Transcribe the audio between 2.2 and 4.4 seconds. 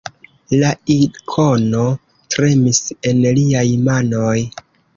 tremis en liaj manoj.